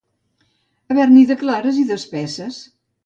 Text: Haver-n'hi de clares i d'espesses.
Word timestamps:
Haver-n'hi 0.93 1.25
de 1.33 1.37
clares 1.43 1.81
i 1.83 1.85
d'espesses. 1.91 2.59